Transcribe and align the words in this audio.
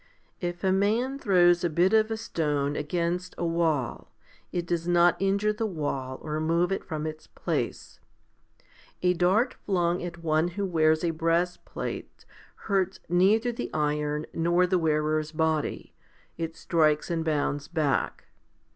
If 0.39 0.63
a 0.63 0.71
man 0.71 1.19
throws 1.19 1.63
a 1.63 1.69
bit 1.69 1.93
of 1.93 2.09
a 2.09 2.17
stone 2.17 2.75
against 2.75 3.35
a 3.37 3.45
wall, 3.45 4.11
it 4.51 4.65
does 4.65 4.87
not 4.87 5.15
injure 5.19 5.53
the 5.53 5.67
wall 5.67 6.17
or 6.23 6.39
move 6.39 6.71
it 6.71 6.83
from 6.83 7.05
its 7.05 7.27
place. 7.27 7.99
A 9.03 9.13
dart 9.13 9.53
flung 9.53 10.01
at 10.01 10.23
one 10.23 10.47
who 10.47 10.65
wears 10.65 11.03
a 11.03 11.11
breast 11.11 11.65
plate 11.65 12.25
hurts 12.65 12.99
neither 13.09 13.51
the 13.51 13.69
iron 13.75 14.25
nor 14.33 14.65
the 14.65 14.79
146 14.79 15.29
FIFTY 15.29 15.37
SPIRITUAL 15.37 15.47
HOMILIES 15.47 15.93
wearer's 15.93 15.93
body; 15.93 15.93
it 16.35 16.55
strikes 16.55 17.11
and 17.11 17.23
bounds 17.23 17.67
back. 17.67 18.25